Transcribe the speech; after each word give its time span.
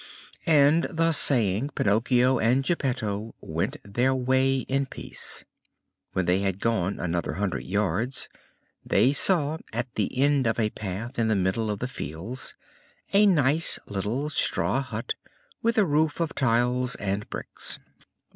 And, 0.47 0.87
thus 0.89 1.15
saying, 1.19 1.69
Pinocchio 1.75 2.39
and 2.39 2.63
Geppetto 2.63 3.35
went 3.39 3.77
their 3.83 4.15
way 4.15 4.61
in 4.61 4.87
peace. 4.87 5.45
When 6.13 6.25
they 6.25 6.39
had 6.39 6.59
gone 6.59 6.99
another 6.99 7.33
hundred 7.33 7.65
yards 7.65 8.27
they 8.83 9.13
saw, 9.13 9.59
at 9.71 9.93
the 9.93 10.17
end 10.19 10.47
of 10.47 10.59
a 10.59 10.71
path 10.71 11.19
in 11.19 11.27
the 11.27 11.35
middle 11.35 11.69
of 11.69 11.77
the 11.77 11.87
fields, 11.87 12.55
a 13.13 13.27
nice 13.27 13.77
little 13.85 14.31
straw 14.31 14.81
hut 14.81 15.13
with 15.61 15.77
a 15.77 15.85
roof 15.85 16.19
of 16.19 16.33
tiles 16.33 16.95
and 16.95 17.29
bricks. 17.29 17.77